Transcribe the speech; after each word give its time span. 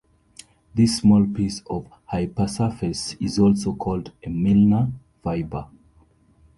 This 0.73 0.97
small 0.97 1.27
piece 1.27 1.61
of 1.69 1.85
hypersurface 2.11 3.21
is 3.23 3.37
also 3.37 3.75
called 3.75 4.11
a 4.23 4.29
"Milnor 4.29 4.91
fiber". 5.21 5.67